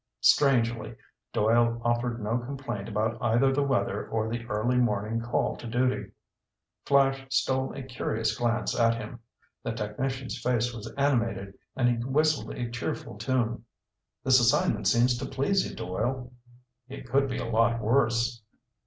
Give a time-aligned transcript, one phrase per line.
[0.21, 0.95] Strangely,
[1.31, 6.09] Doyle offered no complaint about either the weather or the early morning call to duty.
[6.87, 9.19] Flash stole a curious glance at him.
[9.61, 13.63] The technician's face was animated and he whistled a cheerful tune.
[14.23, 16.33] "This assignment seems to please you, Doyle."
[16.89, 18.41] "It could be a lot worse."